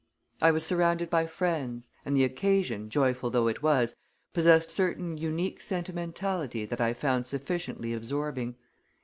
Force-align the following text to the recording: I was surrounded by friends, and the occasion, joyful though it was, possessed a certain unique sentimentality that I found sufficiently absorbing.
I 0.41 0.49
was 0.49 0.65
surrounded 0.65 1.11
by 1.11 1.27
friends, 1.27 1.87
and 2.05 2.17
the 2.17 2.23
occasion, 2.23 2.89
joyful 2.89 3.29
though 3.29 3.47
it 3.47 3.61
was, 3.61 3.95
possessed 4.33 4.69
a 4.69 4.73
certain 4.73 5.15
unique 5.15 5.61
sentimentality 5.61 6.65
that 6.65 6.81
I 6.81 6.93
found 6.95 7.27
sufficiently 7.27 7.93
absorbing. 7.93 8.55